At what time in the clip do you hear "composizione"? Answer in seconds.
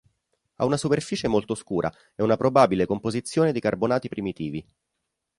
2.87-3.51